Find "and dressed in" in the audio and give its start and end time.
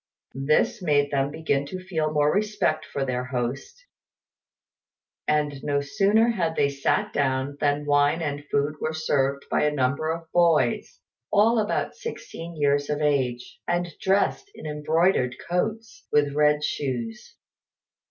13.67-14.65